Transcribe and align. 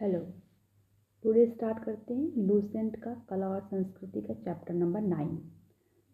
Hello 0.00 0.18
today 1.22 1.46
start 1.46 1.84
करते 1.84 2.14
हैं 2.14 2.32
Lucent 2.36 2.96
का 2.96 3.26
कला 3.30 3.48
और 3.48 3.60
संस्कृति 3.60 4.20
का 4.20 4.34
चैप्टर 4.34 4.74
नंबर 4.74 5.00
नाइन 5.00 5.50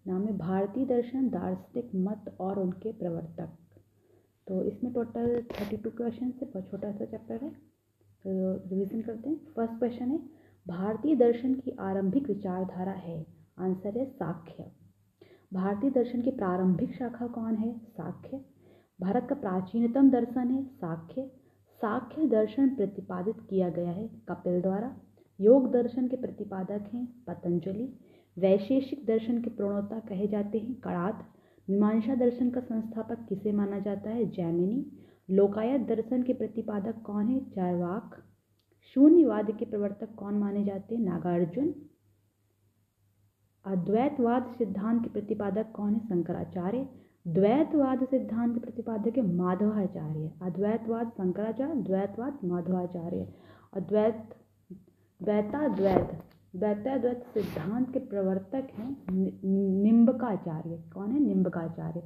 नाम 0.07 0.25
है 0.25 0.39
भारतीय 0.39 0.85
दर्शन, 0.85 1.29
दार्शनिक 1.29 1.91
मत 1.95 2.37
और 2.41 2.59
उनके 2.59 2.93
प्रवर्तक। 2.93 3.59
तो 4.47 4.63
इसमें 4.65 4.93
टोटल 4.93 5.43
थर्टी 5.43 5.77
टू 5.77 5.91
क्वेश्चन 5.91 6.25
है, 6.25 6.47
बहुत 6.47 6.71
छोटा 6.71 6.93
सा 6.93 7.05
चैप्टर 7.05 7.45
है। 7.45 7.51
तो 8.25 8.55
रिविजन 8.69 9.03
करते 9.03 9.31
हैं। 9.31 9.47
फ़र्स्ट 9.57 9.79
क्वेश्चन 9.79 10.11
है, 10.11 10.19
भारतीय 10.69 11.17
दर्शन 11.17 11.55
की 11.55 11.71
आरंभिक 11.71 12.27
विचारधारा 12.27 12.93
है। 12.93 13.27
आंसर 13.59 13.99
है 13.99 14.11
साख्य। 14.11 14.73
भारतीय 15.55 15.91
दर्शन 15.91 16.23
की 16.23 16.31
प्रारंभिक 16.31 16.95
शाखा 16.95 17.27
कौन 17.27 17.55
है? 17.55 17.79
साख्य। 17.79 18.45
भारत 19.01 19.27
का 19.29 19.35
प्राचीनतम 19.35 20.11
दर्शन 20.11 20.51
है 20.51 20.65
साख्य। 20.65 21.31
साख्य 21.85 22.27
दर्शन 22.27 22.75
प्रतिपादित 22.75 23.37
किया 23.51 23.69
गया 23.69 23.91
है 23.91 24.09
कपिल 24.29 24.61
द्वारा। 24.61 24.97
योग 25.41 25.73
दर्शन 25.73 26.09
के 26.09 26.17
प्रतिपादक 26.17 26.91
हैं 26.93 27.25
पतंजलि। 27.27 27.99
वैशेषिक 28.39 29.07
दर्शन 29.07 29.43
के 29.43 29.51
प्रणोता 29.51 29.99
कहे 30.01 30.27
जाते 30.27 30.59
हैं 30.59 30.81
कड़ात। 30.81 31.29
मीमांसा 31.71 32.15
दर्शन 32.15 32.51
का 32.51 32.61
संस्थापक 32.61 33.27
किसे 33.29 33.53
माना 33.53 33.79
जाता 33.79 34.11
है? 34.11 34.31
जैमिनी। 34.31 34.87
लोकायत 35.31 35.81
दर्शन 35.81 36.23
के 36.23 36.33
प्रतिपादक 36.33 37.03
कौन 37.03 37.29
है? 37.29 37.51
चारवाक। 37.51 38.25
शून्यवाद 38.95 39.51
के 39.51 39.65
प्रवर्तक 39.65 40.15
कौन 40.15 40.35
माने 40.35 40.65
जाते 40.65 40.95
हैं? 40.95 41.03
नागार्जुन। 41.03 41.75
अद्वैतवाद 43.67 44.55
सिद्धांत 44.59 45.05
के 45.05 45.11
प्रतिपादक 45.11 45.73
कौन 45.77 45.95
है? 45.95 46.01
शंकराचार्य। 46.01 47.04
द्वैतवाद 47.27 48.05
सिद्धांत 48.05 48.59
प्रतिपादक 48.63 49.17
है 49.17 49.23
माधवाचार्य। 49.35 50.31
अद्वैतवाद 50.43 51.09
शंकराचार्य, 51.09 51.75
द्वैतवाद 51.75 52.39
माधवाचार्य। 52.45 53.29
अद्वैत 53.73 54.35
द्वैता, 55.23 55.69
द्वैताद्वैत 55.69 56.11
द्वैताद्वैत 56.57 57.25
सिद्धांत 57.35 57.93
के 57.93 57.99
प्रवर्तक 57.99 58.69
हैं 58.75 58.97
निम्बकाचार्य। 59.83 60.83
कौन 60.95 61.11
है? 61.11 61.21
निम्बकाचार्य। 61.21 62.01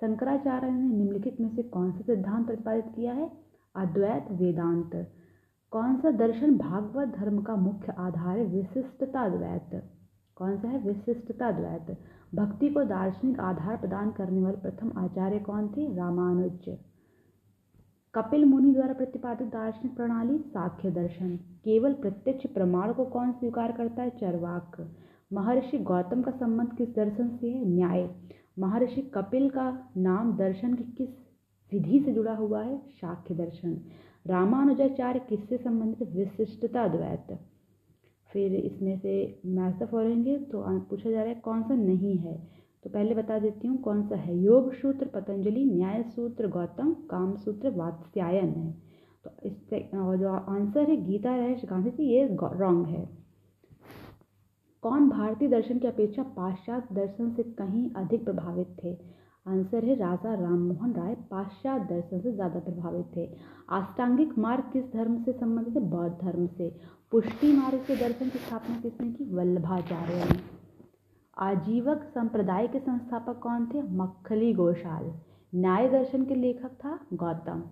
शंकराचार्य 0.00 0.70
ने 0.70 0.96
निम्नलिखित 0.96 1.40
में 1.40 1.54
से 1.56 1.62
कौन 1.62 1.92
सा 1.92 2.00
सिद्धांत 2.00 2.46
प्रतिपादित 2.46 2.84
किया 2.96 3.12
है? 3.12 3.30
अद्वैत 3.74 4.26
वेदांत। 4.32 4.90
कौन 5.70 5.96
सा 5.96 6.10
दर्शन 6.10 6.58
भागवत 6.58 7.08
धर्म 7.08 7.42
का 7.42 7.56
मुख्य 7.56 7.92
आधार 7.98 8.38
है? 8.38 8.44
विशिष्टता 8.46 9.28
द्वैत। 9.28 9.82
कौन 10.40 10.56
सा 10.56 10.68
है? 10.68 10.78
विशिष्टता 10.78 11.50
द्वैत। 11.52 11.98
भक्ति 12.34 12.68
को 12.68 12.84
दार्शनिक 12.84 13.40
आधार 13.40 13.76
प्रदान 13.76 14.10
करने 14.10 14.40
वाले 14.40 14.56
प्रथम 14.56 14.92
आचार्य 14.96 15.38
कौन 15.38 15.68
थे? 15.68 15.96
रामानुज। 15.96 16.76
कपिल 18.14 18.44
मुनि 18.44 18.72
द्वारा 18.74 18.92
प्रतिपादित 18.92 19.48
दार्शनिक 19.48 19.96
प्रणाली, 19.96 20.38
साख्य 20.38 20.90
दर्शन। 20.90 21.36
केवल 21.36 21.92
प्रत्यक्ष 21.92 22.46
प्रमाण 22.46 22.92
को 22.92 23.04
कौन 23.04 23.32
स्वीकार 23.32 23.72
करता 23.72 24.02
है? 24.02 24.10
चरवाक। 24.10 24.94
महर्षि 25.32 25.78
गौतम 25.78 26.22
का 26.22 26.30
संबंध 26.30 26.72
किस 26.72 26.94
दर्शन 26.94 27.28
से 27.28 27.50
है? 27.50 27.64
न्याय। 27.64 28.10
महर्षि 28.58 29.02
कपिल 29.02 29.50
का 29.50 29.90
नाम 29.96 30.36
दर्शन 30.36 30.74
की 30.74 30.84
किस 30.84 31.08
विधि 31.72 32.00
से 32.00 32.12
जुड़ा 32.12 32.34
हुआ 32.34 32.62
है? 32.62 32.78
साख्य 32.78 33.34
दर्शन। 33.34 33.80
रामानुजाचार्य 34.26 35.20
किससे 35.28 35.58
संबंधित 35.58 36.08
विशिष्टता 36.12 36.88
द्वैत। 36.88 37.38
फिर 38.32 38.54
इसमें 38.56 38.98
से 38.98 39.14
मैच 39.46 39.74
द 39.74 39.88
फॉलोइंग 39.90 40.26
तो 40.50 40.64
पूछा 40.80 41.10
जा 41.10 41.22
रहा 41.22 41.28
है 41.28 41.40
कौन 41.40 41.62
सा 41.62 41.74
नहीं 41.74 42.16
है। 42.18 42.34
तो 42.84 42.90
पहले 42.90 43.14
बता 43.14 43.38
देती 43.38 43.68
हूँ 43.68 43.76
कौन 43.82 44.02
सा 44.08 44.16
है। 44.16 44.36
योग 44.38 44.72
सूत्र, 44.74 45.06
पतंजलि, 45.06 45.64
न्याय 45.66 46.02
सूत्र, 46.04 46.48
गौतम, 46.48 46.92
काम 47.10 47.34
सूत्र, 47.36 47.70
वात्स्यायन 47.70 48.48
है। 48.48 48.70
तो 49.24 49.30
इससे 49.44 49.78
जो 49.94 50.28
आंसर 50.28 50.90
है, 50.90 50.96
गीता, 51.04 51.34
रहस्य, 51.36 51.66
गांधी 51.66 51.90
जी 51.90 52.04
ये 52.04 52.26
रॉन्ग 52.34 52.86
है। 52.86 53.08
कौन 54.82 55.08
भारतीय 55.08 55.48
दर्शन 55.48 55.78
की 55.78 55.86
अपेक्षा 55.86 56.22
पाश्चात्य 56.36 56.94
दर्शन 56.94 57.30
से 57.30 57.42
कहीं 57.42 57.90
अधिक 57.96 58.24
प्रभावित 58.24 58.76
थे? 58.84 58.92
आंसर 59.50 59.84
है 59.84 59.94
राजा 59.94 60.34
राममोहन 60.34 60.92
राय, 60.92 61.14
पाश्चात्य 61.30 61.94
दर्शन 61.94 62.20
से 62.20 62.32
ज़्यादा 62.32 62.60
प्रभावित 62.60 63.06
थे। 63.16 63.24
अष्टांगिक 63.72 64.38
मार्ग 64.38 64.70
किस 64.72 64.84
धर्म 64.92 65.22
से 65.24 65.32
संबंधित 65.32 65.76
है? 65.76 65.88
बौद्ध 65.90 66.14
धर्म 66.22 66.46
से। 66.46 66.68
पुष्टि 67.12 67.52
मार्ग 67.52 67.78
के 67.78 67.96
दर्शन 67.96 68.28
की 68.28 68.38
स्थापना 68.38 68.80
किसने 68.80 69.10
की? 69.10 69.24
वल्लभाचार्य 69.34 70.24
ने। 70.24 70.38
आजीवक 71.36 72.02
संप्रदाय 72.14 72.66
के 72.68 72.78
संस्थापक 72.78 73.38
कौन 73.38 73.66
थे? 73.66 73.82
मक्खली 73.96 74.52
गोशाल। 74.54 75.12
न्याय 75.54 75.88
दर्शन 75.88 76.24
के 76.24 76.34
लेखक 76.34 76.74
था 76.84 76.98
गौतम। 77.14 77.62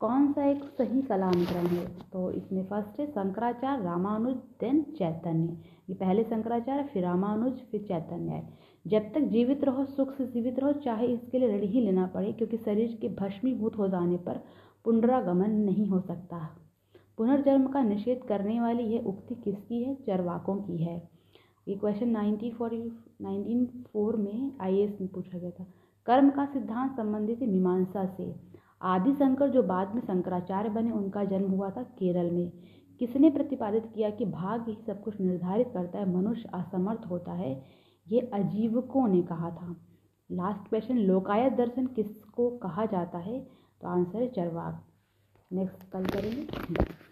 कौन 0.00 0.32
सा 0.32 0.44
एक 0.44 0.62
सही 0.78 1.02
कलांतरण 1.02 1.66
है? 1.66 1.84
तो 2.12 2.30
इसमें 2.32 2.64
फ़र्स्ट 2.66 3.00
है 3.00 3.06
शंकराचार्य 3.06 3.84
रामानुज, 3.84 4.36
देन 4.60 4.82
चैतन्य। 4.98 5.56
ये 5.88 5.94
पहले 5.94 6.24
शंकराचार्य, 6.24 6.82
फिर 6.84 7.02
रामानुज, 7.02 7.60
फिर 7.70 7.84
चैतन्य। 7.88 8.32
है 8.32 8.70
जब 8.86 9.12
तक 9.12 9.20
जीवित 9.20 9.64
रहो, 9.64 9.84
सुख 9.84 10.12
से 10.12 10.26
जीवित 10.26 10.58
रहो, 10.58 10.72
चाहे 10.72 11.06
इसके 11.06 11.38
लिए 11.38 11.58
ऋण 11.58 11.62
ही 11.62 11.80
लेना 11.80 12.06
पड़े, 12.06 12.32
क्योंकि 12.32 12.56
शरीर 12.56 12.98
के 13.00 13.08
भस्मीभूत 13.08 13.78
हो 13.78 13.88
जाने 13.88 14.16
पर 14.16 14.40
पुनरागमन 14.84 15.50
नहीं 15.50 15.86
हो 15.86 16.00
सकता। 16.00 16.50
पुनर्जन्म 17.18 17.66
का 17.66 17.82
निषेध 17.82 18.20
करने 18.28 18.60
वाली 18.60 18.82
यह 18.82 19.04
उक्ति 19.04 19.34
किसकी 19.34 19.82
है? 19.82 19.94
चरवाकों 19.94 20.56
की 20.56 20.76
है। 20.76 21.08
ये 21.68 21.74
question 21.74 22.08
ninety 22.08 22.50
four 22.50 22.70
nineteen 23.22 23.66
four 23.92 24.16
में 24.16 24.52
आईएएस 24.60 25.00
में 25.00 25.10
पूछा 25.10 25.38
गया 25.38 25.50
था। 25.50 25.66
कर्म 26.06 26.30
का 26.30 26.46
सिद्धांत 26.46 26.92
संबंधित 26.92 27.42
मीमांसा 27.42 28.06
से। 28.06 28.34
आदि 28.82 29.12
शंकर 29.12 29.48
जो 29.48 29.62
बाद 29.62 29.94
में 29.94 30.02
शंकराचार्य 30.02 30.68
बने, 30.68 30.90
उनका 30.90 31.24
जन्म 31.24 31.50
हुआ 31.50 31.70
था 31.70 31.82
केरल 31.82 32.30
में। 32.30 32.52
किसने 32.98 33.30
प्रतिपादित 33.30 33.86
किया 33.94 34.10
कि 34.10 34.24
भाग्य 34.24 34.72
ही 34.72 34.78
सब 34.86 35.02
कुछ 35.02 35.20
निर्धारित 35.20 35.70
करता 35.74 35.98
है, 35.98 36.16
मनुष्य 36.16 36.48
असमर्थ 36.54 37.00
होता 37.10 37.32
है? 37.32 37.62
ये 38.12 38.20
अजीवकों 38.20 39.08
ने 39.08 39.22
कहा 39.22 39.50
था। 39.50 39.76
लास्ट 40.32 40.68
क्वेश्चन, 40.68 40.98
लोकायत 40.98 41.52
दर्शन 41.52 41.86
किसको 41.86 42.50
कहा 42.50 42.86
जाता 42.86 43.18
है? 43.18 43.40
तो 43.80 43.88
आंसर 43.88 44.18
है 44.18 44.28
चरवाक। 44.28 44.84
नेक्स्ट 45.52 45.90
कल 45.90 46.06
करेंगे। 46.06 47.11